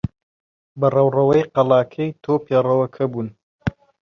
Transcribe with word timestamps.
بە 0.79 0.87
ڕەوڕەوەی 0.95 1.49
قەڵاکەی 1.53 2.09
تۆ 2.23 2.33
پێڕەوکە 2.45 3.05
بوون. 3.11 3.27